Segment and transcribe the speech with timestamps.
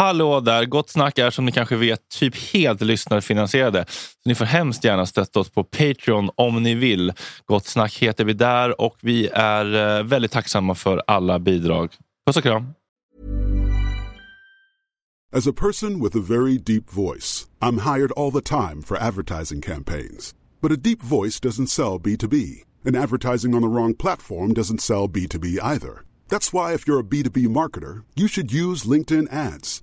[0.00, 0.64] Hallå där!
[0.64, 3.84] Gott snack är som ni kanske vet typ helt lyssnarfinansierade.
[3.88, 7.12] Så ni får hemskt gärna stötta oss på Patreon om ni vill.
[7.46, 11.90] Gott snack heter vi där och vi är eh, väldigt tacksamma för alla bidrag.
[12.26, 12.66] Puss och kram!
[15.32, 19.62] As a person with a very deep voice, I'm hired all the time for advertising
[19.62, 20.34] campaigns.
[20.62, 25.08] But a deep voice doesn't sell B2B, and advertising on the wrong platform doesn't sell
[25.08, 26.04] B2B either.
[26.30, 29.82] That's why, if you're a B2B marketer, you should use LinkedIn ads.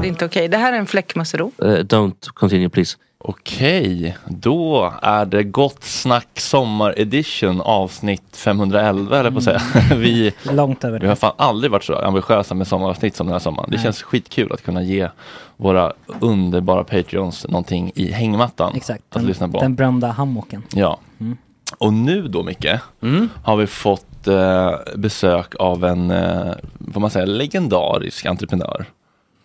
[0.00, 0.48] Det är inte okej.
[0.48, 1.50] Det här är en fläckmussero.
[1.58, 2.96] Eh, don't continue please.
[3.18, 9.60] Okej, då är det Gott Snack Sommar Edition avsnitt 511 eller på att säga.
[9.96, 11.20] Vi, Långt över vi har det.
[11.20, 13.70] fan aldrig varit så ambitiösa med sommaravsnitt som den här sommaren.
[13.70, 13.84] Det Nej.
[13.84, 15.08] känns skitkul att kunna ge
[15.56, 19.02] våra underbara Patreons någonting i hängmattan Exakt.
[19.08, 19.60] att Den, lyssna på.
[19.60, 20.62] den berömda hammocken.
[20.74, 20.98] Ja.
[21.20, 21.36] Mm.
[21.78, 23.28] Och nu då Micke, Mm.
[23.44, 28.84] har vi fått eh, besök av en, eh, vad man säga, legendarisk entreprenör.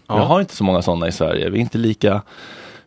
[0.09, 1.49] Vi har inte så många sådana i Sverige.
[1.49, 2.21] Vi är inte lika,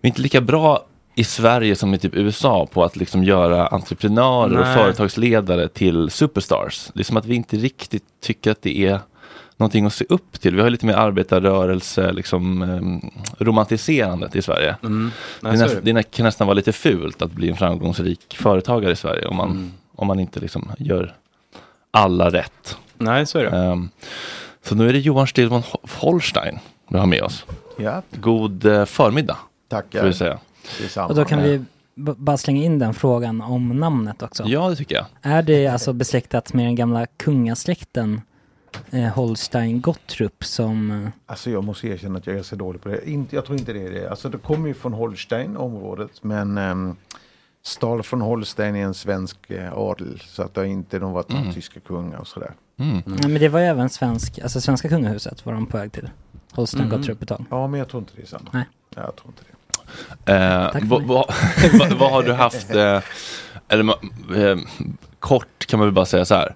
[0.00, 3.66] vi är inte lika bra i Sverige som i typ USA på att liksom göra
[3.66, 4.76] entreprenörer och Nej.
[4.76, 6.90] företagsledare till superstars.
[6.94, 8.98] Det är som att vi inte riktigt tycker att det är
[9.62, 10.54] någonting att se upp till.
[10.56, 14.76] Vi har lite mer arbetarrörelse, liksom eh, romantiserandet i Sverige.
[14.82, 15.10] Mm.
[15.40, 15.92] Det, Nej, är näst, det.
[15.92, 19.50] det kan nästan vara lite fult att bli en framgångsrik företagare i Sverige om man,
[19.50, 19.72] Mm.
[19.96, 21.14] om man inte liksom gör
[21.90, 22.76] alla rätt.
[22.98, 23.56] Nej, så är det.
[23.56, 23.88] Ehm,
[24.62, 25.62] så nu är det Johan Stillman
[25.98, 26.58] Holstein
[26.88, 27.44] vi har med oss.
[27.78, 29.36] Ja, God eh, förmiddag,
[29.68, 30.04] tackar.
[30.06, 30.38] vi säga.
[31.08, 31.64] Och då kan vi
[31.94, 34.42] bara slänga in den frågan om namnet också.
[34.46, 35.04] Ja, det tycker jag.
[35.22, 38.20] Är det alltså besläktat med den gamla kungasläkten
[39.14, 40.90] Holstein Gottrup som...
[40.90, 43.10] Eh, Alltså jag måste erkänna att jag är så dålig på det.
[43.10, 44.10] Inte, jag tror inte det är det.
[44.10, 46.10] Alltså det kommer ju från Holstein, området.
[46.22, 46.96] Men um,
[47.64, 50.22] Stahl från Holstein är en svensk eh, adel.
[50.26, 52.52] Så att det har inte de varit några tyska kungar och sådär.
[52.78, 53.02] Mm.
[53.06, 56.10] Nej, men det var ju även svensk, alltså svenska kungahuset var de på väg till.
[56.52, 56.96] Holstein Mhm.
[56.96, 57.44] Gottrup ett tag.
[57.50, 58.50] Ja, men jag tror inte det är samma.
[58.52, 58.64] Nej.
[58.96, 59.42] Ja, jag tror inte
[60.24, 60.32] det.
[60.32, 61.08] Eh, vad, mig.
[61.08, 61.34] vad,
[61.78, 63.00] vad, vad har du haft, eh,
[63.68, 63.94] eller
[64.50, 64.58] eh,
[65.18, 66.54] kort kan man väl bara säga så här.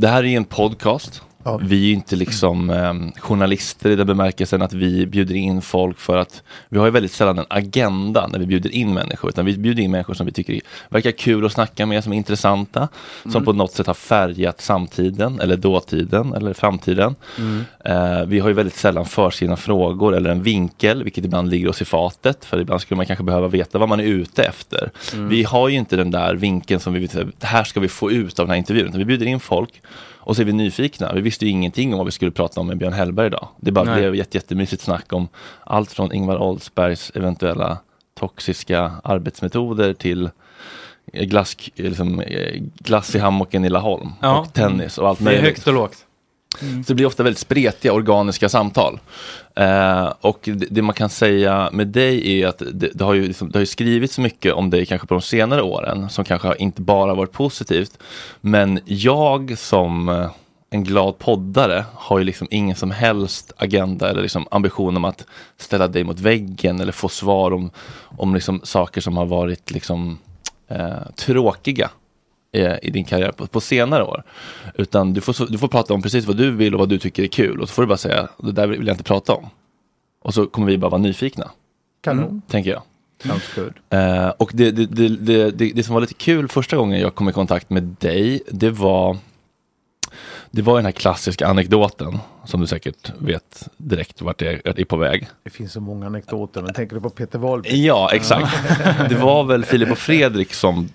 [0.00, 1.22] Det här är en podcast.
[1.44, 1.60] Ja.
[1.62, 5.98] Vi är ju inte liksom ehm, journalister i den bemärkelsen att vi bjuder in folk
[5.98, 9.44] för att vi har ju väldigt sällan en agenda när vi bjuder in människor utan
[9.44, 12.88] vi bjuder in människor som vi tycker verkar kul att snacka med, som är intressanta,
[13.32, 17.14] som på något sätt har färgat samtiden eller dåtiden eller framtiden.
[17.84, 21.82] Eh, vi har ju väldigt sällan förskrivna frågor eller en vinkel, vilket ibland ligger oss
[21.82, 24.90] i fatet, för ibland skulle man kanske behöva veta vad man är ute efter.
[25.28, 27.08] Vi har ju inte den där vinkeln som vi
[27.38, 29.82] det här ska vi få ut av den här intervjun, utan vi bjuder in folk
[30.28, 31.12] och så är vi nyfikna.
[31.12, 33.48] Vi visste ju ingenting om vad vi skulle prata om med Björn Hellberg idag.
[33.60, 33.94] Det bara Nej.
[34.10, 35.28] blev ett jättemysigt snack om
[35.64, 37.78] allt från Ingvar Oldsbergs eventuella
[38.18, 40.30] toxiska arbetsmetoder till
[41.12, 44.38] eh, glass, liksom, eh, glass i hammocken i Laholm Ja.
[44.40, 45.44] och tennis och allt Det är möjligt.
[45.44, 46.04] högt och lågt.
[46.62, 46.84] Mm.
[46.84, 49.00] Så det blir ofta väldigt spretiga organiska samtal.
[49.54, 53.26] Eh, och det, det man kan säga med dig är att det, det, har ju,
[53.26, 56.24] liksom, det har ju skrivits så mycket om dig kanske på de senare åren som
[56.24, 57.98] kanske inte bara varit positivt.
[58.40, 60.30] Men jag som eh,
[60.70, 65.24] en glad poddare har ju liksom ingen som helst agenda eller liksom ambition om att
[65.56, 67.70] ställa dig mot väggen eller få svar om,
[68.00, 70.18] om liksom saker som har varit liksom,
[70.68, 71.90] eh, tråkiga
[72.58, 74.22] eh, i din karriär på, på senare år.
[74.74, 77.22] Utan du får, du får prata om precis vad du vill och vad du tycker
[77.22, 79.46] är kul och så får du bara säga det där vill jag inte prata om.
[80.22, 81.50] Och så kommer vi bara vara nyfikna,
[82.02, 82.42] Kanon.
[82.48, 82.82] tänker jag.
[83.22, 83.72] Sounds good.
[83.90, 87.32] Eh, och det, det, det, det som var lite kul första gången jag kom i
[87.32, 89.16] kontakt med dig, det var
[90.50, 94.96] det var den här klassiska anekdoten som du säkert vet direkt vart det är, på
[94.96, 95.28] väg.
[95.44, 97.72] Det finns så många anekdoter, men tänker du på Peter Wahlbeck?
[97.72, 98.56] Ja, exakt.
[99.08, 100.88] Det var väl Filip och Fredrik som,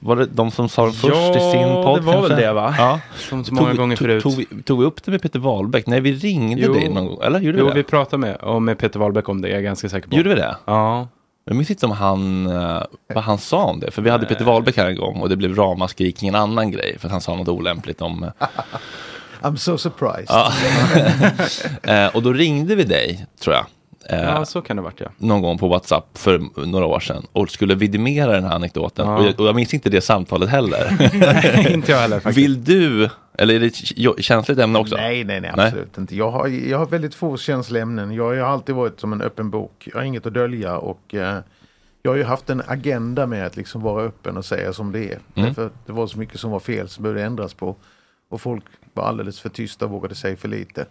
[0.00, 2.00] var det de som sa det först Ja, i sin podd?
[2.00, 2.34] det var väl kanske?
[2.46, 2.74] det, va?
[2.78, 3.00] Ja.
[3.16, 4.22] Som så många Tog- gånger tog, förut.
[4.22, 5.86] Tog, vi- tog vi upp det med Peter Wahlbeck?
[5.86, 6.72] Nej, vi ringde Jo.
[6.72, 7.76] dig någon gång, eller gjorde Jo, vi det?
[7.76, 10.16] vi pratade med, med Peter Wahlbeck om det, jag är ganska säker på.
[10.16, 10.56] Gjorde vi det?
[10.64, 11.08] Ja.
[11.44, 12.82] Jag minns inte om han, eh,
[13.14, 15.36] vad han sa om det, för vi hade Peter Wahlbeck här en gång och det
[15.36, 18.30] blev ramaskri kring en annan grej för att han sa något olämpligt om eh,
[19.42, 20.30] I'm so surprised.
[21.90, 23.66] Eh, och då ringde vi dig, tror jag.
[24.08, 25.08] Ja, så kan det ha varit ja.
[25.18, 29.06] någon gång på WhatsApp för några år sedan och skulle vidimera den här anekdoten.
[29.06, 29.18] Ja.
[29.18, 30.92] Och, jag, och jag minns inte det samtalet heller.
[31.74, 32.38] inte jag heller faktiskt.
[32.38, 33.10] Vill du,
[33.40, 34.96] eller är det ett känsligt ämne också?
[34.96, 35.66] Nej, nej, nej, Nej.
[35.66, 36.16] absolut inte.
[36.16, 38.14] Jag har, jag har väldigt få känsliga ämnen.
[38.14, 39.88] Jag har alltid varit som en öppen bok.
[39.92, 41.38] Jag har inget att dölja och eh,
[42.02, 45.12] jag har ju haft en agenda med att liksom vara öppen och säga som det
[45.12, 45.18] är.
[45.34, 45.50] Mm.
[45.50, 47.76] Att det var så mycket som var fel som behövde ändras på.
[48.28, 50.86] Och folk var alldeles för tysta och vågade säga för lite.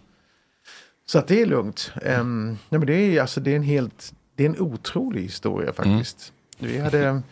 [1.06, 1.92] Så att det är lugnt.
[2.02, 5.72] Ehm, nej, men det är, alltså, det är en helt, det är en otrolig historia
[5.72, 6.32] faktiskt.
[6.58, 7.22] Vi hade,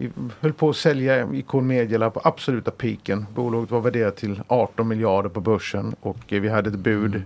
[0.00, 0.10] vi
[0.40, 3.26] höll på att sälja Icon Media Lab på absoluta piken.
[3.34, 7.22] Bolaget var värderat till 18 miljarder på börsen och vi hade ett bud.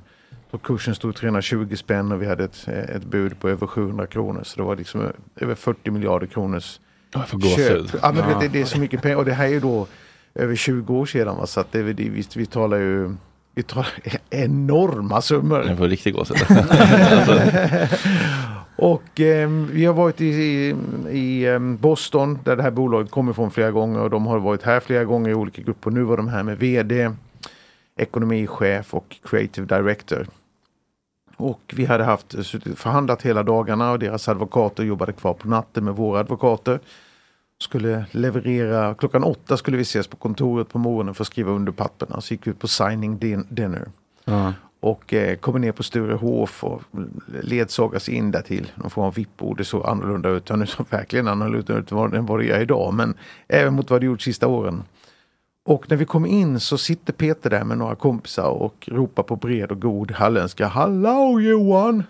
[0.50, 4.06] Och kursen stod 320 spänn och vi hade ett, eh, ett bud på över 700
[4.06, 4.40] kronor.
[4.44, 6.80] Så det var liksom eh, över 40 miljarder kronors
[7.12, 7.86] Jag får köp.
[8.02, 9.86] Ja, men du vet, det, är så mycket pengar och det här är ju då
[10.34, 11.36] över 20 år sedan.
[11.36, 11.46] Va?
[11.46, 13.14] Så att det, det, vi, vi talar ju
[13.54, 13.88] vi talar
[14.30, 15.64] enorma summor.
[15.66, 16.36] Jag får riktigt gåshud.
[18.76, 20.76] Och eh, vi har varit i, i,
[21.10, 24.62] i ehm, Boston där det här bolaget kommer från flera gånger och de har varit
[24.62, 25.90] här flera gånger i olika grupper.
[25.90, 27.10] Nu var de här med vd,
[27.96, 30.26] ekonomichef och creative director.
[31.36, 32.34] Och vi hade haft
[32.76, 36.80] förhandlat hela dagarna och deras advokater jobbade kvar på natten med våra advokater.
[37.60, 41.72] Skulle leverera, klockan åtta skulle vi ses på kontoret på morgonen för att skriva under
[41.72, 42.20] papperna.
[42.20, 43.88] Så gick vi ut på signing din- dinner.
[44.84, 46.82] Och eh, kommer ner på Sturehof och
[47.42, 49.58] ledsagas in där till någon form av VIP-bord.
[49.58, 50.48] Det såg annorlunda ut.
[50.50, 52.94] Ja, nu såg verkligen annorlunda ut än vad- det gör idag.
[52.94, 53.14] Men
[53.48, 54.82] även mot vad det gjort sista åren.
[55.66, 59.36] Och när vi kom in så sitter Peter där med några kompisar och ropar på
[59.36, 60.66] bred och god halländska.
[60.66, 62.02] Hallå Johan!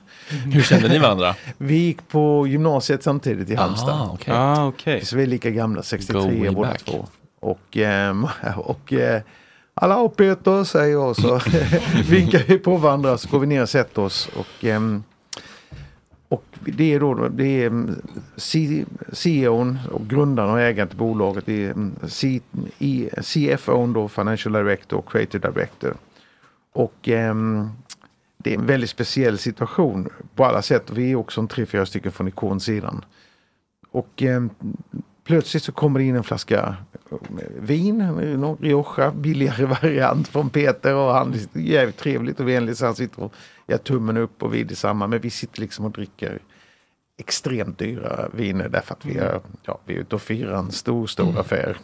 [0.53, 1.35] Hur kände ni varandra?
[1.59, 3.94] Vi gick på gymnasiet samtidigt i Halmstad.
[3.94, 4.35] Ah, okej.
[4.37, 5.05] Ah, okej.
[5.05, 6.82] Så vi är lika gamla, 63 Go way båda back.
[6.85, 7.06] två.
[7.41, 8.26] Och, ehm,
[8.56, 8.93] och
[9.75, 11.41] alla Hallå Peter, säger jag så
[12.11, 14.29] vinkar vi på varandra så går vi ner och sätter oss.
[14.37, 15.03] Och, ehm,
[16.29, 17.97] och det är då det är ehm,
[19.12, 21.47] CEOn och grundaren och ägaren till bolaget.
[21.47, 22.41] Det är ehm, C,
[22.79, 25.94] e, i, CFOn då, Financial Director och Creative Director.
[26.73, 27.15] Och det
[28.50, 30.91] är en väldigt speciell situation på alla sätt.
[30.91, 33.05] Vi är också en tre, fyra stycken från ikonsidan.
[33.91, 34.23] Och
[35.25, 36.76] plötsligt så kommer det in en flaska
[37.11, 37.19] eh,
[37.59, 42.79] vin, eh, någon Rioja, billigare variant från Peter och han är jävligt trevligt och vänligt
[42.79, 43.35] så han sitter och
[43.67, 45.06] gör tummen upp och vi är detsamma.
[45.06, 46.38] Men vi sitter liksom och dricker
[47.19, 51.06] extremt dyra viner därför att vi är, ja, vi är ute och firar en stor,
[51.06, 51.76] stor affär.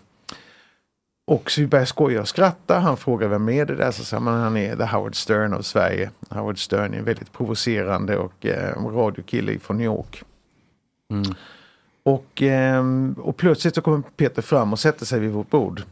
[1.27, 2.79] Och så vi börjar skoja och skratta.
[2.79, 3.91] Han frågar vem är det där?
[3.91, 6.11] Så säger man han är The Howard Stern av Sverige.
[6.29, 10.23] Howard Stern är en väldigt provocerande och eh, radiokille från New York.
[12.03, 15.83] Och, ehm, och plötsligt så kommer Peter fram och sätter sig vid vårt bord.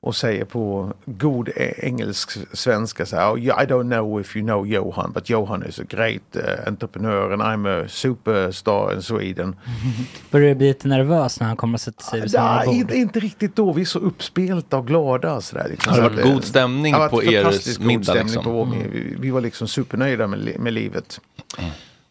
[0.00, 3.32] Och säger på god e- engelsk svenska så här.
[3.34, 6.42] "Oh, yeah, I don't know if you know Johan, but Johan is a great uh,
[6.68, 9.56] entrepreneur and I'm a superstar in Sweden.
[10.30, 12.74] Börjar du bli lite nervös när han kommer och sätter sig vid samma Nej, bord?
[12.74, 13.72] inte, inte riktigt då.
[13.72, 15.40] Vi är så uppspelta och glada.
[15.40, 15.92] Så där, liksom.
[15.92, 18.44] Har det varit eh, god stämning på varit er fantastiskt god middag, stämning liksom?
[18.44, 21.20] På vår, vi, vi var liksom supernöjda med, med livet.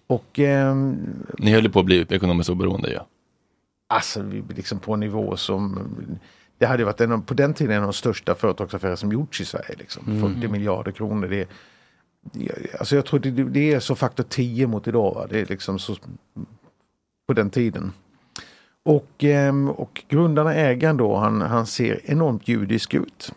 [0.08, 0.98] Och ehm,
[1.38, 3.00] Ni höll på att bli ekonomiskt oberoende ju.
[3.94, 4.24] Alltså
[4.56, 5.80] liksom på en nivå som
[6.58, 9.46] det hade varit en, på den tiden en av de största företagsaffärer som gjorts i
[9.46, 9.76] Sverige.
[9.78, 10.34] Liksom.
[10.36, 11.28] 40 miljarder kronor.
[11.28, 11.48] Det,
[12.80, 15.14] alltså jag tror det, det är så faktor 10 mot idag.
[15.14, 15.28] Va?
[15.30, 15.96] Det är liksom så
[17.28, 17.92] på den tiden.
[18.86, 23.34] Och, ehm, och grundarna, ägaren då, han, han ser enormt judisk ut.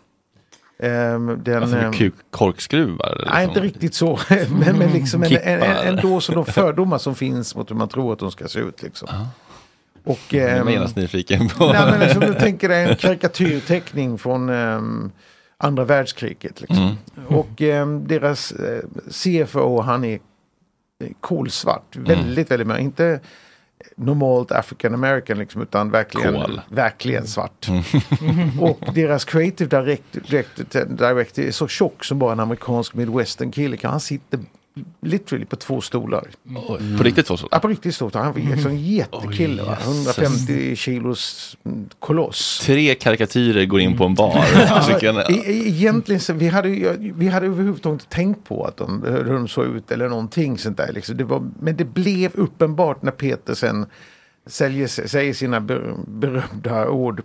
[0.79, 3.11] Ehm, den, Alltså ehm, med korkskruvar.
[3.11, 3.63] eller Nej, liksom.
[3.63, 4.19] inte riktigt så.
[4.59, 7.87] men, men liksom en, en, en, ändå så de fördomar som finns mot hur man
[7.87, 8.83] tror att de ska se ut.
[8.83, 9.07] Liksom.
[10.07, 11.65] Och, Jag var genast nyfiken på.
[11.65, 15.11] Nej, men liksom, du tänker dig en karikatyrteckning från ehm,
[15.57, 16.61] andra världskriget.
[16.61, 16.97] Liksom.
[17.17, 17.37] Mm.
[17.37, 20.19] Och eh, deras eh, CFO han är
[21.03, 21.95] eh, kolsvart.
[21.95, 22.07] Mm.
[22.07, 22.81] Väldigt, väldigt mörk.
[22.81, 23.19] Inte
[23.95, 26.61] normalt African American liksom, utan verkligen, Kol.
[26.69, 27.67] verkligen svart.
[28.61, 33.77] och deras creative director, director, director är så tjock som bara en amerikansk midwestern kille
[33.77, 33.91] kan.
[33.91, 34.39] Han sitter
[35.01, 36.27] literally på två stolar.
[36.97, 37.37] På riktigt så?
[37.37, 37.47] så.
[37.51, 38.13] Ja, på riktigt stort.
[38.13, 39.63] Han är liksom en jättekille.
[39.63, 39.77] va?
[39.83, 42.61] 150 kilos mm, koloss.
[42.65, 44.37] Tre karikatyrer går in på en bar.
[45.31, 46.69] E- Egentligen så vi hade,
[46.99, 50.77] vi hade överhuvudtaget inte tänkt på att de, hur de såg ut eller någonting sånt
[50.77, 50.93] där.
[50.93, 51.17] Liksom.
[51.17, 53.85] Det var, men det blev uppenbart när Peter sen
[54.45, 57.23] säljer, säger sina ber, berömda ord.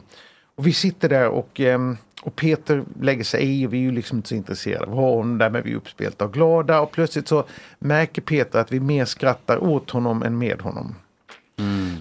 [0.62, 3.92] Och vi sitter där och, ehm, och Peter lägger sig i och vi är ju
[3.92, 7.28] liksom inte så intresserade av honom där men vi är uppspelta och glada och plötsligt
[7.28, 7.44] så
[7.78, 10.94] märker Peter att vi mer skrattar åt honom än med honom.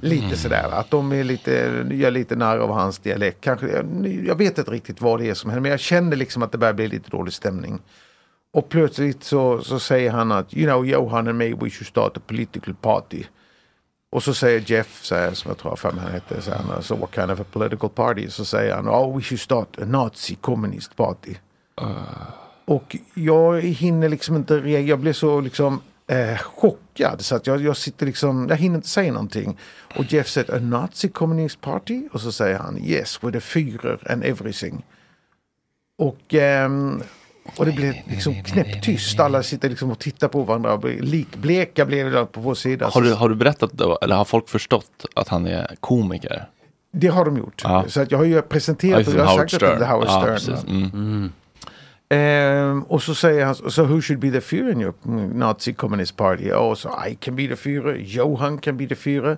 [0.01, 1.51] Lite sådär, att de är lite,
[1.91, 3.41] gör lite narr av hans dialekt.
[3.41, 6.43] Kanske, jag, jag vet inte riktigt vad det är som händer, men jag kände liksom
[6.43, 7.79] att det börjar bli lite dålig stämning.
[8.53, 12.17] Och plötsligt så, så säger han att, you know, Johan and me, we should start
[12.17, 13.23] a political party.
[14.11, 16.95] Och så säger Jeff, så här, som jag tror för han hette, så här, so
[16.95, 18.29] what kind of a political party?
[18.29, 21.35] Så säger han, oh we should start a nazi communist party.
[22.65, 27.61] Och jag hinner liksom inte reagera, jag blir så liksom eh, chockad så att jag,
[27.61, 29.57] jag sitter liksom, jag hinner inte säga någonting.
[29.95, 32.07] Och Jeff säger, a nazi communist party?
[32.11, 34.85] Och så säger han, yes, with a Führer and everything.
[35.97, 37.03] Och, ehm,
[37.57, 42.11] och det blev liksom knäpptyst, alla sitter liksom och tittar på varandra, och likbleka blev
[42.11, 42.89] det på vår sida.
[42.93, 46.45] Har du, har du berättat, då, eller har folk förstått att han är komiker?
[46.91, 47.61] Det har de gjort.
[47.63, 47.85] Ja.
[47.87, 49.89] Så att jag har ju presenterat just och jag har sagt att det är Stern.
[49.89, 50.57] Howard Ja, Stern.
[50.67, 51.31] Mm.
[52.11, 54.93] Ehm, och så säger han, so who should be the Führer in your
[55.33, 56.51] Nazi Communist Party?
[56.51, 59.37] Oh, so I can be the Führer, Johan can be the Führer,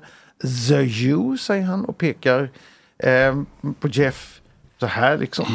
[0.67, 2.49] the you, säger han och pekar
[3.03, 3.45] ehm,
[3.79, 4.41] på Jeff
[4.79, 5.45] så här liksom.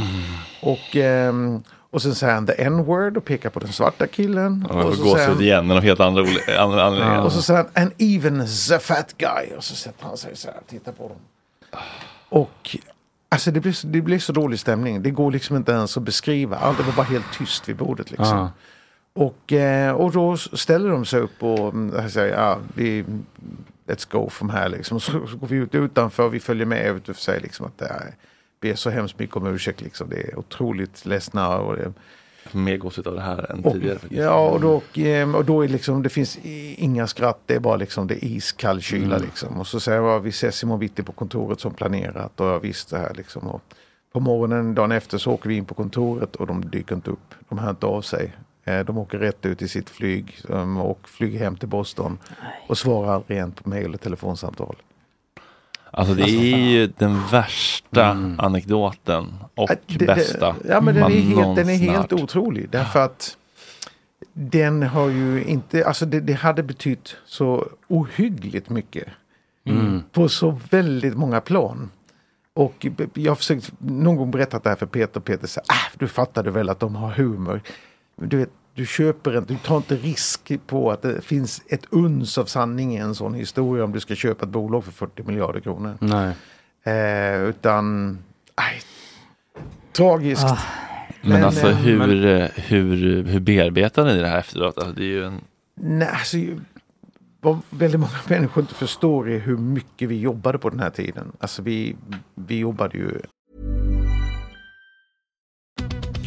[0.62, 4.66] Och, ehm, och sen säger han the n-word och pekar på den svarta killen.
[4.71, 6.21] Ja, och, så gåshud han, igen, men av helt andra
[6.85, 7.23] anledningar.
[7.23, 9.57] och så säger han and even the fat guy.
[9.57, 11.18] Och så sätter han sig så här och tittar på dem.
[12.28, 12.76] Och
[13.28, 15.02] alltså det blir, så, det blir så dålig stämning.
[15.02, 16.57] Det går liksom inte ens att beskriva.
[16.57, 18.38] Allt det var bara helt tyst vid bordet liksom.
[18.38, 18.50] Ah.
[19.12, 23.04] Och, eh, och då ställer de sig upp och mm, säger ja, vi,
[23.87, 24.97] let's go from här liksom.
[24.97, 27.78] Och så, så går vi ut utanför, vi följer med ut och säger liksom att
[27.78, 28.14] det är,
[28.60, 30.08] ber så hemskt mycket om ursäkt liksom.
[30.08, 31.92] Det är otroligt ledsna och det,
[32.52, 33.98] Mer gåshud av det här än och, tidigare.
[33.98, 34.20] faktiskt.
[34.22, 36.38] ja, och då, eh, och då är liksom, det finns
[36.76, 39.22] inga skratt, det är bara liksom det är iskall kyla Mm.
[39.28, 39.60] liksom.
[39.60, 42.96] Och så säger jag, vi ses imorgon bitti på kontoret som planerat och jag visste
[42.96, 43.48] det här liksom.
[43.48, 43.62] Och
[44.12, 47.34] på morgonen dagen efter så åker vi in på kontoret och de dyker inte upp.
[47.48, 48.32] De hör inte av sig.
[48.64, 52.18] Eh, De åker rätt ut i sitt flyg um, och flyger hem till Boston.
[52.68, 54.76] Och svarar aldrig igen på mejl och telefonsamtal.
[55.90, 58.07] Alltså det är ju den värsta
[58.38, 60.57] anekdoten och Äh, det- det- bästa.
[60.68, 62.71] Ja men den är, helt, den är helt otrolig.
[62.71, 63.37] Därför att
[64.33, 69.09] den har ju inte, alltså det, det hade betytt så ohyggligt mycket.
[70.12, 71.90] På så väldigt många plan.
[72.54, 75.21] Och jag har försökt någon gång berätta det här för Peter.
[75.21, 77.61] Peter säger, ah, du fattade väl att de har humor.
[78.16, 82.38] Du, vet, du köper inte, du tar inte risk på att det finns ett uns
[82.38, 85.61] av sanning i en sån historia om du ska köpa ett bolag för 40 miljarder
[85.61, 85.99] kronor.
[86.00, 86.35] Nej.
[86.85, 88.11] Eh, utan,
[88.58, 88.80] nej,
[89.92, 90.44] tragiskt.
[90.44, 90.58] Ah.
[91.23, 94.78] Men, Men, alltså eh, hur, eh, hur, hur bearbetar ni det här efteråt?
[94.78, 95.40] Alltså, det är ju en...
[95.75, 96.37] Nej, alltså,
[97.40, 101.32] vad väldigt många människor inte förstår är hur mycket vi jobbade på den här tiden.
[101.40, 101.97] Alltså vi,
[102.35, 103.20] vi jobbade ju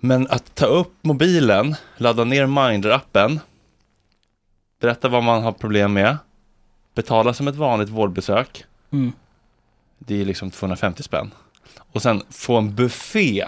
[0.00, 3.38] Men att ta upp mobilen, ladda ner Mindler-appen,
[4.80, 6.16] berätta vad man har problem med,
[6.94, 9.12] betala som ett vanligt vårdbesök, Mm.
[9.98, 11.30] det är liksom 250 spänn.
[11.92, 13.44] Och sen få en buffé,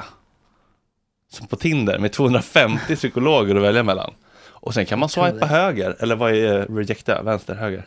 [1.30, 4.14] som på Tinder, med 250 psykologer att välja mellan.
[4.42, 7.86] Och sen kan man swipa höger, eller vad är rejecta, vänster, höger?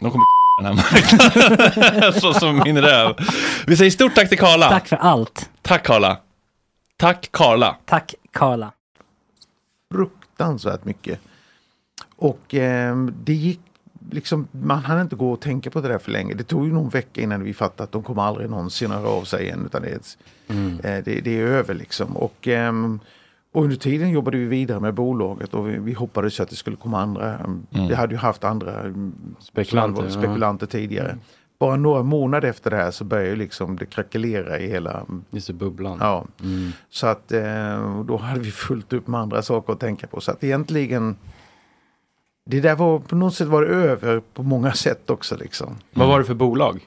[0.00, 0.24] de kommer
[0.62, 2.12] den här marknaden.
[2.20, 3.14] Så som min röv.
[3.66, 4.68] Vi säger stort tack till Karla.
[4.68, 5.50] Tack för allt.
[5.62, 6.18] Tack Karla.
[6.96, 7.76] Tack Karla.
[7.84, 8.72] Tack Karla.
[9.92, 11.20] fruktansvärt mycket.
[12.16, 13.60] Och eh, det gick
[14.10, 16.34] liksom, man hann inte gå och tänka på det där för länge.
[16.34, 19.24] Det tog ju någon vecka innan vi fattade att de kommer aldrig någonsin höra av
[19.24, 19.62] sig igen.
[19.66, 20.16] Utan det, är ett,
[20.84, 22.16] eh, det, det är över liksom.
[22.16, 23.00] Och, ehm,
[23.52, 26.76] och under tiden jobbade vi vidare med bolaget och vi, vi hoppades att det skulle
[26.76, 27.38] komma andra.
[27.38, 31.18] ehm, Vi hade ju haft andra ehm, Spekulanter, spekulanter tidigare.
[31.58, 35.52] Bara några månader efter det här så började liksom det krackelera i hela Just det,
[35.52, 35.98] bubblan.
[36.00, 36.70] Ja, Mm.
[36.90, 40.20] så att eh, då hade vi fullt upp med andra saker att tänka på.
[40.20, 41.16] Så att egentligen,
[42.46, 45.76] det där var på något sätt var det över på många sätt också liksom.
[45.94, 46.86] Vad var det för bolag?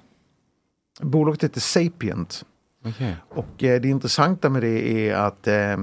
[1.02, 2.46] Bolaget heter Sapient.
[2.86, 3.16] Okej.
[3.30, 5.78] Och eh, det intressanta med det är att eh,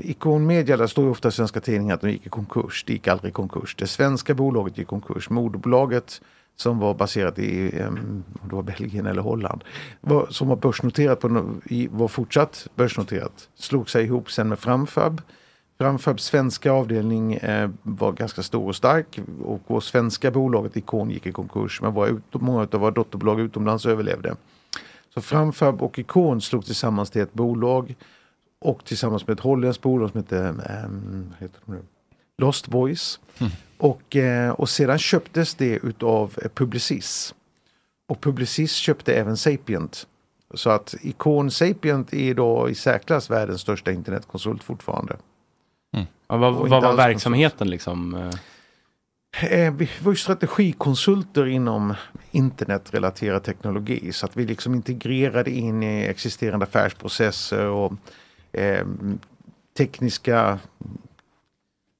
[0.00, 2.84] Ikon Media, där står ju ofta i svenska tidningar att de gick i konkurs.
[2.86, 3.76] Det gick aldrig i konkurs.
[3.78, 5.30] Det svenska bolaget gick i konkurs.
[5.30, 6.20] Moderbolaget
[6.56, 9.64] som var baserat i det var Belgien eller Holland.
[10.00, 11.28] Var, som var börsnoterat, på,
[11.90, 13.48] var fortsatt börsnoterat.
[13.54, 15.22] Slog sig ihop sen med Framfab.
[15.78, 21.26] Framfabs svenska avdelning eh, var ganska stor och stark och vår svenska bolaget Ikon gick
[21.26, 21.80] i konkurs.
[21.82, 24.36] Men var ut, många av våra dotterbolag utomlands överlevde.
[25.14, 27.94] Så Framfab och Ikon slog tillsammans till ett bolag
[28.60, 31.82] och tillsammans med ett holländskt bolag som heter, vad heter de nu?
[32.38, 33.20] Lost Boys.
[33.78, 37.34] Och, eh, och sedan köptes det utav eh, Publicis.
[38.08, 40.06] Och Publicis köpte även Sapient.
[40.54, 45.16] Så att Ikon Sapient är idag i särklass världens största internetkonsult fortfarande.
[46.28, 48.14] Ja, vad, vad var verksamheten liksom?
[48.14, 48.30] eh?
[49.52, 51.94] Eh, Vi var ju strategikonsulter inom
[52.30, 57.92] internetrelaterad teknologi så att vi liksom integrerade in i existerande affärsprocesser och
[58.52, 58.86] eh,
[59.76, 60.58] tekniska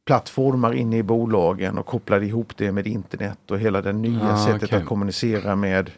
[0.06, 4.46] plattformar inne i bolagen och kopplade ihop det med internet och hela det nya Ah,
[4.46, 4.78] sättet okej.
[4.78, 5.90] att kommunicera med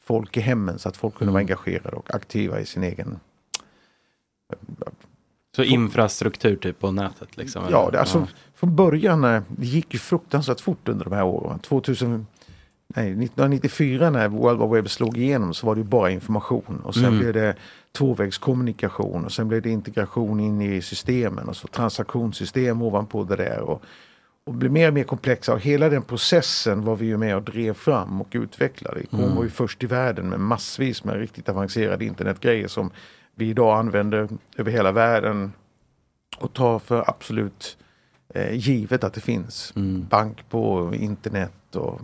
[0.00, 1.46] folk i hemmen så att folk kunde vara Mm.
[1.50, 3.20] engagerade och aktiva i sin egen
[5.56, 7.64] Så infrastruktur typ på nätet liksom?
[7.70, 11.58] Ja, det, alltså, från början, när- det gick ju fruktansvärt fort under de här åren.
[11.58, 12.26] 2000,
[12.96, 16.94] nej, 1994 när World Wide Web slog igenom så var det ju bara information och
[16.94, 17.18] sen Mm.
[17.18, 17.54] blev det
[17.92, 23.60] tvåvägskommunikation och sen blev det integration in i systemen och så transaktionssystem ovanpå det där.
[23.60, 23.82] Och,
[24.44, 27.42] och blev mer och mer komplexa och hela den processen var vi ju med och
[27.42, 29.02] drev fram och utvecklade.
[29.02, 29.34] Icon Mm.
[29.36, 32.90] var ju först i världen med massvis med riktigt avancerade internetgrejer som
[33.34, 35.52] vi idag använder över hela världen
[36.38, 37.76] och tar för absolut
[38.34, 39.72] eh, givet att det finns.
[39.76, 40.06] Mm.
[40.10, 42.00] Bank på internet och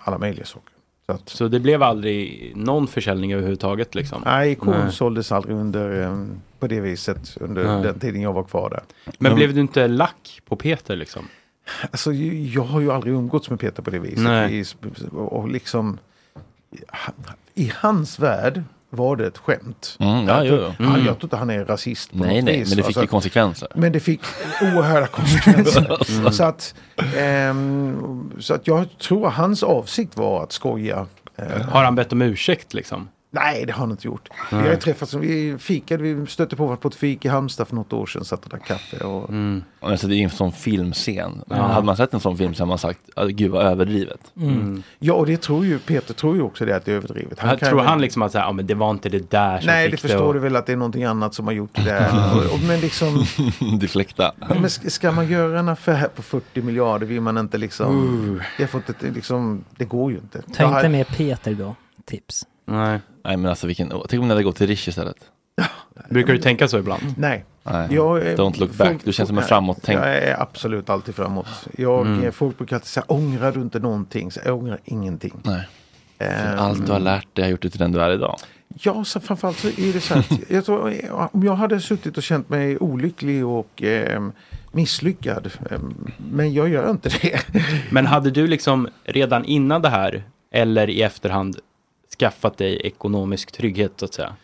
[0.00, 0.72] alla möjliga saker.
[1.06, 4.22] Så att, Så det blev aldrig någon försäljning överhuvudtaget liksom?
[4.24, 4.92] nej, Nej.
[4.92, 6.26] såldes aldrig under, eh,
[6.58, 7.82] på det viset under Nej.
[7.82, 8.82] den tiden jag var kvar där.
[9.18, 11.24] Men blev du inte lack på Peter liksom?
[11.90, 14.50] Alltså, jag har ju aldrig umgåtts med Peter på det viset.
[14.50, 14.64] I,
[15.12, 15.98] och liksom,
[17.54, 19.96] I hans värld var det ett skämt.
[20.00, 20.72] Mm, ja, jo, jo.
[20.78, 21.06] han, Mm.
[21.06, 22.68] jag tror inte han är rasist på Nej, något nej, vis.
[22.68, 23.68] men det fick Alltså, ju konsekvenser.
[23.74, 24.20] Men det fick
[24.62, 25.96] oerhörda konsekvenser.
[26.18, 26.32] Mm.
[26.32, 26.74] Så, att,
[27.16, 31.06] ehm, så att jag tror att hans avsikt var att skoja.
[31.36, 33.08] Eh, Har han bett om ursäkt liksom?
[33.32, 34.28] Nej, det har han inte gjort.
[34.52, 34.62] Nej.
[34.62, 37.68] Vi har ju träffats, vi fikade, vi stötte på varandra på ett fik i Halmstad
[37.68, 38.96] för något år sedan, satt och drack kaffe.
[39.04, 39.62] Och, Mm.
[39.80, 41.42] Alltså, det är en sån filmscen.
[41.48, 41.56] Ja.
[41.56, 44.32] Hade man sett en sån film så hade man sagt, "Ah, gud vad överdrivet.
[44.36, 44.82] Mm.
[44.98, 47.38] Ja, och det tror ju, Peter tror ju också det att det är överdrivet.
[47.38, 49.58] Han tror väl- han liksom att så här, ja, men det var inte det där
[49.58, 51.70] som Nej, det förstår att- du väl att det är någonting annat som har gjort
[51.74, 52.10] det där.
[52.36, 53.24] och, och, men liksom,
[53.80, 54.32] Deflekta.
[54.60, 58.68] men ska, man göra en affär på 40 miljarder vill man inte liksom, det, har
[58.68, 60.42] fått ett, liksom, det går ju inte.
[60.42, 62.46] Ta inte har- med Peter då, tips.
[62.70, 62.98] Nej.
[63.24, 65.16] Nej men alltså vilken, tänk om ni hade gått till Rish istället.
[66.08, 67.02] Brukar du tänka så ibland?
[67.16, 67.44] Nej.
[67.62, 67.88] Nej.
[67.94, 69.98] Jag är- Don't look back, du känns som en nej, framåt tänk.
[70.00, 71.46] Jag är absolut alltid framåt.
[71.78, 72.32] Jag, Mm.
[72.32, 74.30] Folk brukar alltid säga, ångrar du inte någonting?
[74.32, 75.32] Så jag ångrar ingenting.
[75.42, 75.68] Nej.
[76.18, 78.36] För Ehm, allt du har lärt dig har gjort dig till den du är idag.
[78.82, 80.94] Ja, så framförallt så är det så att jag tror,
[81.32, 84.22] om jag hade suttit och känt mig olycklig och eh,
[84.72, 85.78] misslyckad, eh,
[86.30, 87.40] men jag gör inte det.
[87.90, 91.56] Men hade du liksom redan innan det här eller i efterhand
[92.20, 94.36] skaffat dig ekonomisk trygghet så att säga?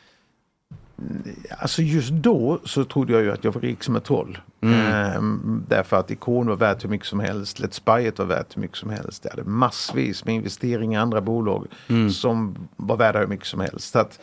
[1.59, 4.39] Alltså just då så trodde jag ju att jag var rik som ett troll.
[4.61, 4.81] Mm.
[4.93, 8.57] Ehm, därför att Ikon var värt hur mycket som helst, Let's Buy It var värt
[8.57, 9.25] hur mycket som helst.
[9.25, 12.11] Jag hade massvis med investeringar i andra bolag Mm.
[12.11, 13.93] som var värda hur mycket som helst.
[13.93, 14.21] Så att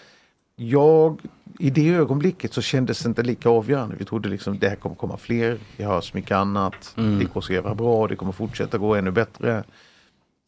[0.56, 1.22] jag,
[1.60, 3.96] i det ögonblicket så kändes det inte lika avgörande.
[4.00, 7.20] Vi trodde liksom det här kommer komma fler, vi har så mycket annat, Mm.
[7.20, 9.64] det går så jävla bra, det kommer fortsätta gå ännu bättre.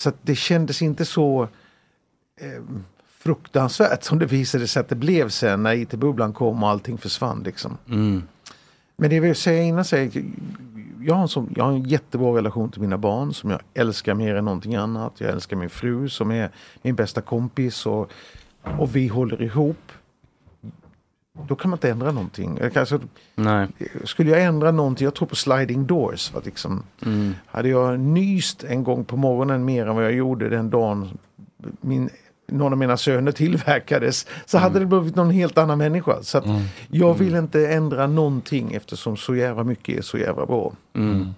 [0.03, 1.47] Så att det kändes inte så
[2.41, 2.63] eh,
[3.25, 7.43] fruktansvärt som det visade sig att det blev sen när IT-bubblan kom och allting försvann.
[7.43, 7.77] Liksom.
[7.89, 8.23] Mm.
[8.97, 10.23] Men det vill jag säga innan, är-
[11.01, 14.13] jag har, en sån, jag har en jättebra relation till mina barn som jag älskar
[14.13, 15.13] mer än någonting annat.
[15.17, 16.49] Jag älskar min fru som är
[16.81, 18.11] min bästa kompis och,
[18.77, 19.91] och vi håller ihop.
[21.47, 22.59] Då kan man inte ändra någonting.
[22.75, 22.99] Alltså,
[23.35, 23.67] Nej.
[24.03, 26.29] skulle jag ändra någonting, jag tror på sliding doors.
[26.29, 27.33] För liksom, Mm.
[27.45, 31.17] hade jag nyst en gång på morgonen mer än vad jag gjorde den dagen
[31.81, 32.09] min,
[32.47, 36.23] någon av mina söner tillverkades så hade det blivit någon helt annan människa.
[36.23, 36.45] Så att
[36.87, 40.73] jag vill inte ändra någonting eftersom så jävla mycket är så jävla bra.
[40.95, 41.09] Mm.
[41.17, 41.33] Men det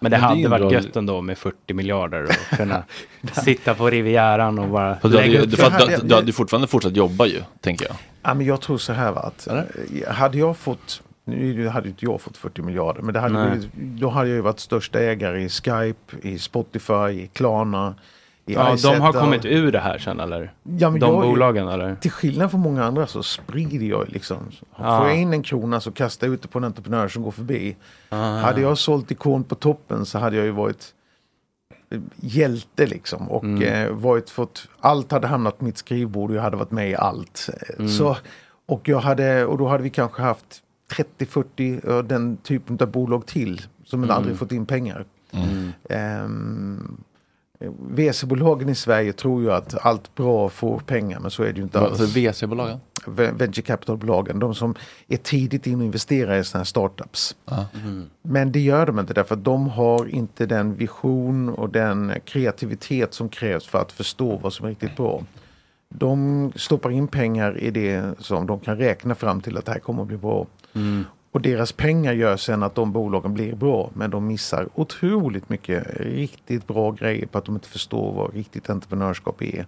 [0.00, 2.82] Men det hade ju varit bra- gött ändå med 40 miljarder och kunna
[3.44, 6.06] sitta på Rivieran och bara du, hade, lägga ju- upp du, det här- du, du,
[6.08, 7.96] du hade fortfarande fortsatt jobba ju, tänker jag.
[8.22, 9.60] Ja, men jag tror så här va, att eh,
[10.12, 14.08] hade jag fått, nu hade inte jag fått 40 miljarder, men det hade blivit, då
[14.08, 17.94] hade jag ju varit största ägare i Skype, i Spotify, i Klarna,
[18.44, 20.52] Ja, de har kommit ur det här sen eller?
[20.62, 21.94] Ja, men de jag bolagen eller?
[21.96, 24.36] Till skillnad från många andra så sprider jag liksom.
[24.78, 24.98] Ja.
[24.98, 27.30] Får jag in en krona så kastar jag ut det på en entreprenör som går
[27.30, 27.76] förbi.
[28.08, 28.16] Ah.
[28.36, 30.94] Hade jag sålt ikon på toppen så hade jag ju varit
[31.90, 33.30] eh, hjälte liksom.
[33.30, 33.62] Och Mm.
[33.62, 36.94] eh, varit fått, allt hade hamnat på mitt skrivbord och jag hade varit med i
[36.96, 37.48] allt.
[37.78, 37.88] Mm.
[37.88, 38.16] Så,
[38.66, 40.62] och, jag hade, och då hade vi kanske haft
[41.18, 44.16] 30-40 eh, den typen av bolag till som Mm.
[44.16, 45.04] aldrig fått in pengar.
[45.32, 45.72] Mm.
[45.90, 46.96] Ehm,
[47.90, 51.62] VC-bolagen i Sverige tror ju att allt bra får pengar men så är det ju
[51.62, 52.00] inte alls.
[52.00, 52.78] Alltså VC-bolagen?
[53.06, 54.74] Ve- Venture capital-bolagen, de som
[55.08, 57.36] är tidigt in och investerar i sådana här startups.
[57.44, 57.66] Ja.
[58.22, 63.14] Men det gör de inte därför att de har inte den vision och den kreativitet
[63.14, 65.22] som krävs för att förstå vad som är riktigt bra.
[65.88, 69.78] De stoppar in pengar i det som de kan räkna fram till att det här
[69.78, 70.46] kommer att bli bra.
[70.74, 71.04] Mm.
[71.32, 75.86] Och deras pengar gör sen att de bolagen blir bra men de missar otroligt mycket
[76.00, 79.66] riktigt bra grejer på att de inte förstår vad riktigt entreprenörskap är.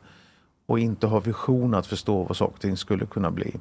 [0.67, 3.55] Och inte har vision att förstå vad saker och ting skulle kunna bli.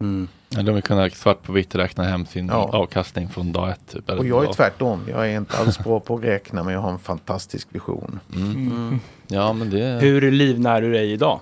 [0.00, 0.28] Mm.
[0.48, 2.70] Ja, de vill kunna svart på vitt räkna hem sin Ja.
[2.72, 3.86] avkastning från dag ett.
[3.92, 5.00] Typ, Och jag är tvärtom.
[5.08, 8.20] Jag är inte alls bra på att räkna men jag har en fantastisk vision.
[8.36, 8.98] Mm.
[9.28, 9.98] Ja, men det...
[10.00, 11.40] Hur livnär du dig idag?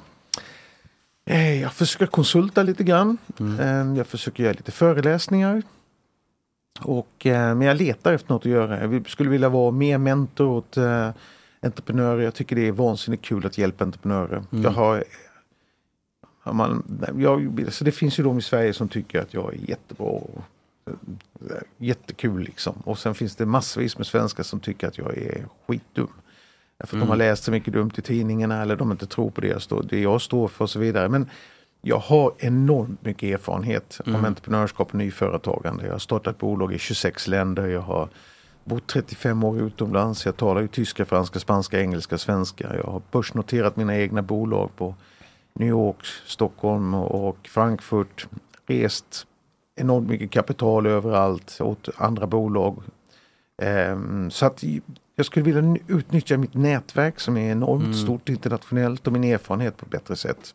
[1.30, 3.18] Eh, Jag försöker konsulta lite grann.
[3.40, 3.60] Mm.
[3.92, 5.62] Eh, Jag försöker göra lite föreläsningar.
[6.82, 8.80] Och, eh, men jag letar efter något att göra.
[8.80, 11.10] Jag skulle vilja vara mer mentor åt eh,
[11.62, 12.22] entreprenörer.
[12.22, 14.42] Jag tycker det är vansinnigt kul att hjälpa entreprenörer.
[14.52, 14.64] Mm.
[14.64, 15.04] Jag har,
[16.52, 16.82] man,
[17.16, 20.06] jag, så det finns ju de i Sverige som tycker att jag är jättebra.
[20.06, 20.42] Och,
[20.86, 22.74] eh, jättekul liksom.
[22.84, 26.08] Och sen finns det massvis med svenskar som tycker att jag är skitdum.
[26.78, 27.28] Därför att de har Mm.
[27.28, 30.00] läst så mycket dumt i tidningarna eller de inte tror på det jag står, det
[30.00, 31.08] jag står för och så vidare.
[31.08, 31.26] Men
[31.82, 34.18] jag har enormt mycket erfarenhet Mm.
[34.18, 35.84] om entreprenörskap och nyföretagande.
[35.86, 37.66] Jag har startat bolag i 26 länder.
[37.66, 38.08] Jag har
[38.64, 40.26] bott 35 år utomlands.
[40.26, 42.76] Jag talar ju tyska, franska, spanska, engelska, svenska.
[42.76, 44.94] Jag har börsnoterat mina egna bolag på
[45.52, 48.28] New York, Stockholm och Frankfurt.
[48.66, 49.26] Rest
[49.76, 52.82] enormt mycket kapital överallt åt andra bolag.
[53.62, 54.64] Ehm, så att
[55.16, 57.94] jag skulle vilja utnyttja mitt nätverk som är enormt Mm.
[57.94, 60.54] stort internationellt och min erfarenhet på ett bättre sätt.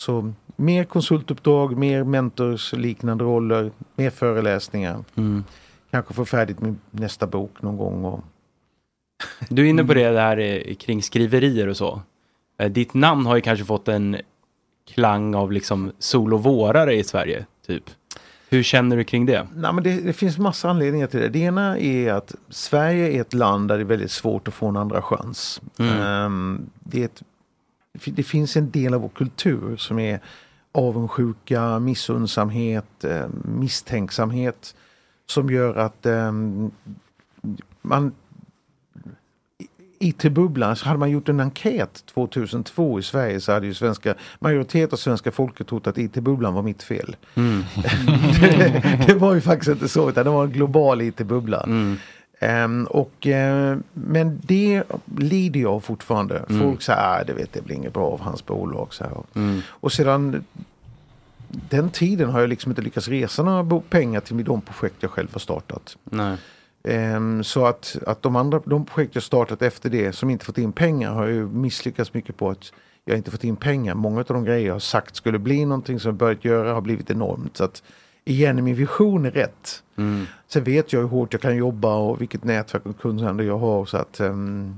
[0.00, 5.04] Så mer konsultuppdrag, mer mentors liknande roller, mer föreläsningar.
[5.14, 5.44] Mm.
[5.90, 8.04] Kanske få färdigt min nästa bok någon gång.
[8.04, 8.24] Och,
[9.48, 12.02] Du är inne på det där eh, kring skriverier och så.
[12.58, 14.16] Eh, Ditt namn har ju kanske fått en
[14.94, 17.84] klang av liksom sol och vårare i Sverige, typ.
[18.48, 19.46] Hur känner du kring det?
[19.54, 21.28] Nej, men det, det finns massa anledningar till det.
[21.28, 24.66] Det ena är att Sverige är ett land där det är väldigt svårt att få
[24.66, 25.60] en andra chans.
[25.78, 26.00] Mm.
[26.00, 27.22] Ehm, det, är ett,
[27.92, 30.20] det finns en del av vår kultur som är
[30.72, 34.74] avundsjuka, missundsamhet, eh, misstänksamhet
[35.26, 36.70] som gör att ehm,
[37.82, 38.12] man
[40.02, 44.96] IT-bubblan, hade man gjort en enkät 2002 i Sverige så hade ju svenska, majoritet av
[44.96, 47.16] svenska folket trott att IT-bubblan var mitt fel.
[47.34, 47.64] Mm.
[48.40, 51.62] det, det var ju faktiskt inte så, utan det var en global IT-bubbla.
[51.62, 51.96] Mm.
[52.42, 54.82] Ehm, och, eh, men det
[55.16, 56.44] lider jag fortfarande.
[56.48, 56.62] Mm.
[56.62, 58.94] Folk säger att det vet det blir inget bra av hans bolag.
[58.94, 59.24] Så.
[59.34, 59.60] Mm.
[59.68, 60.44] Och sedan
[61.48, 65.28] den tiden har jag liksom inte lyckats resa några pengar till de projekt jag själv
[65.32, 65.96] har startat.
[66.04, 66.36] Nej.
[66.84, 70.58] Ehm, så att, att de andra de projekt jag startat efter det som inte fått
[70.58, 72.72] in pengar har jag ju misslyckats mycket på att
[73.04, 73.94] jag inte fått in pengar.
[73.94, 76.80] Många av de grejer jag har sagt skulle bli någonting som jag börjat göra har
[76.80, 77.56] blivit enormt.
[77.56, 77.82] Så att
[78.30, 79.82] igen, min vision är rätt.
[79.96, 80.26] Mm.
[80.48, 83.84] Sen vet jag hur hårt jag kan jobba och vilket nätverk och kundhandel jag har.
[83.86, 84.76] Så att, ehm,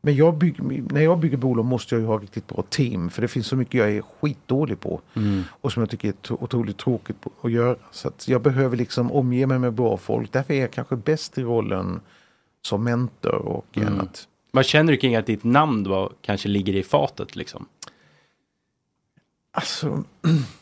[0.00, 3.10] men jag bygger, när jag bygger bolag måste jag ju ha riktigt bra team.
[3.10, 5.00] För det finns så mycket jag är skitdålig på.
[5.16, 5.42] Mm.
[5.60, 7.76] Och som jag tycker är otroligt tråkigt på, att göra.
[7.90, 10.32] Så att jag behöver liksom omge mig med bra folk.
[10.32, 12.00] Därför är jag kanske bäst i rollen
[12.62, 14.00] som mentor och Mm.
[14.00, 17.66] att Vad känner du kring att ditt namn då kanske ligger i fatet liksom?
[19.52, 20.04] Alltså,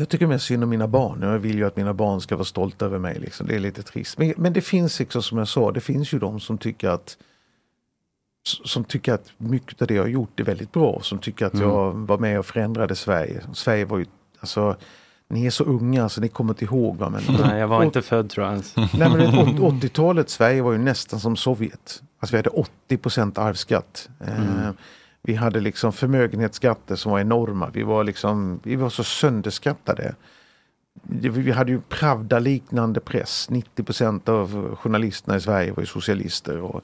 [0.00, 1.22] jag tycker mest synd om mina barn.
[1.22, 3.18] Jag vill ju att mina barn ska vara stolta över mig.
[3.18, 3.46] Liksom.
[3.46, 4.18] Det är lite trist.
[4.18, 7.16] Men, men det finns liksom, som jag sa, det finns ju de som tycker att
[8.64, 11.00] som tycker att mycket av det jag har gjort är väldigt bra.
[11.02, 11.68] Som tycker att Mm.
[11.68, 13.42] jag var med och förändrade Sverige.
[13.54, 14.06] Sverige var ju,
[14.40, 14.76] alltså,
[15.28, 16.96] ni är så unga så ni kommer inte ihåg.
[16.96, 17.08] Va?
[17.10, 18.76] Men, Nej, jag var inte född tror jag ens.
[18.76, 22.02] Nej men det- åt- 80-talet, Sverige var ju nästan som Sovjet.
[22.18, 24.08] Alltså vi hade 80 arvsskatt.
[24.20, 24.74] Eh, Mm
[25.22, 27.70] vi hade liksom förmögenhetsskatter som var enorma.
[27.72, 30.14] Vi var liksom, vi var så sönderskattade.
[31.02, 33.48] Vi hade ju Pravda-liknande press.
[33.50, 36.60] 90% av journalisterna i Sverige var ju socialister.
[36.60, 36.82] Och,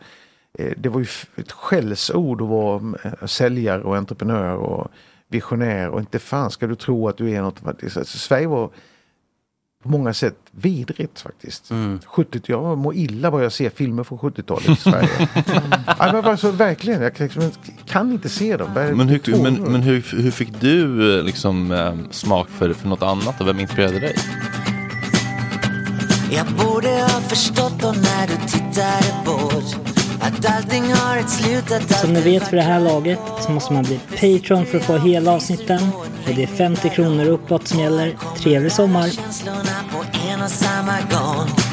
[0.59, 4.91] eh, det var ju ett skällsord att vara eh, säljare och entreprenör och
[5.29, 5.89] visionär.
[5.89, 7.61] Och inte fan ska du tro att du är något.
[8.07, 8.71] Sverige var
[9.87, 11.71] på många sätt vidrigt faktiskt.
[11.71, 12.01] Mm.
[12.07, 15.29] 70 jag mår illa bara jag ser filmer från 70-talet i Sverige.
[15.87, 17.51] ja, men alltså, verkligen, jag kan, liksom,
[17.87, 18.71] kan inte se dem.
[18.75, 23.03] Men, hur, men, men hur, hur fick du eh, liksom, eh, smak för, för något
[23.03, 24.17] annat och vem inspirerade dig?
[26.31, 29.77] Jag borde ha förstått då när du tittade bort
[30.21, 33.73] Att allting har ett slut, att Som ni vet för det här laget så måste
[33.73, 35.81] man bli Patreon för att få hela avsnitten.
[36.27, 38.17] Och det är 50 kronor uppåt som gäller.
[38.39, 39.11] Trevlig sommar!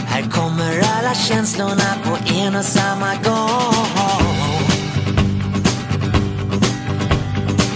[0.06, 4.64] Här kommer alla känslorna på en och samma gång.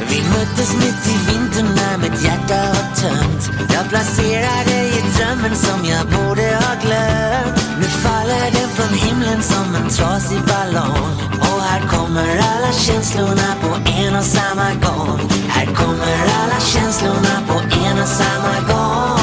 [0.09, 3.49] Vi möttes mitt i vintern när mitt hjärta var tömt.
[3.73, 7.57] Jag placerade i drömmen som jag borde ha glömt.
[7.79, 11.06] Nu faller den från himlen som en trasig ballong
[11.67, 15.19] här kommer alla känslorna på en och samma gång.
[15.47, 19.16] Här kommer alla känslorna på en och samma gång.